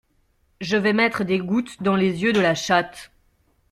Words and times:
Je 0.61 0.77
vais 0.77 0.93
mettre 0.93 1.23
des 1.23 1.37
gouttes 1.37 1.83
dans 1.83 1.95
les 1.95 2.23
yeux 2.23 2.33
de 2.33 2.39
la 2.41 2.55
chatte. 2.55 3.11